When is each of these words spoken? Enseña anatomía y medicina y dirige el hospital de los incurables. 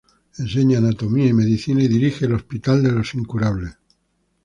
Enseña 0.39 0.79
anatomía 0.79 1.27
y 1.27 1.33
medicina 1.33 1.83
y 1.83 1.87
dirige 1.87 2.25
el 2.25 2.33
hospital 2.33 2.81
de 2.81 2.91
los 2.91 3.13
incurables. 3.13 3.75